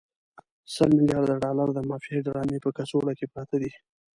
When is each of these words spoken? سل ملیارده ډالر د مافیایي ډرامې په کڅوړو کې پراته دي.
سل 0.73 0.89
ملیارده 0.99 1.35
ډالر 1.43 1.69
د 1.73 1.79
مافیایي 1.89 2.25
ډرامې 2.27 2.57
په 2.63 2.69
کڅوړو 2.77 3.11
کې 3.17 3.25
پراته 3.33 3.55
دي. 3.61 3.71